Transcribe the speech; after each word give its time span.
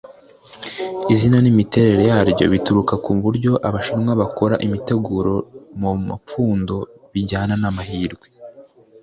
Izina 1.13 1.37
n’imiterere 1.41 2.03
yaryo 2.11 2.45
bituruka 2.53 2.93
ku 3.03 3.11
buryo 3.23 3.51
Abashinwa 3.67 4.11
bakora 4.21 4.55
imiteguro 4.67 5.31
mu 5.79 5.91
mapfundo 6.09 6.75
bijyana 7.13 7.53
n’amahirwe 7.61 8.27